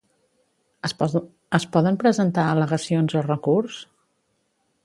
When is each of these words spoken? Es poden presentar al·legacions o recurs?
Es 1.57 1.67
poden 1.75 2.01
presentar 2.05 2.49
al·legacions 2.55 3.17
o 3.21 3.25
recurs? 3.29 3.81